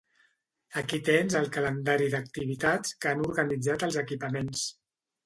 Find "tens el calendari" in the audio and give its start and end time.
1.09-2.07